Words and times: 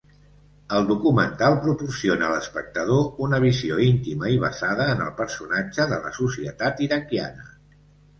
El 0.75 0.85
documental 0.91 1.57
proporciona 1.65 2.23
a 2.27 2.31
l'espectador 2.31 3.21
una 3.25 3.39
visió 3.43 3.77
íntima 3.89 4.31
i 4.37 4.39
basada 4.45 4.87
en 4.95 5.05
el 5.09 5.13
personatge 5.21 5.87
de 5.93 6.01
la 6.07 6.15
societat 6.17 6.83
iraquiana. 6.87 7.47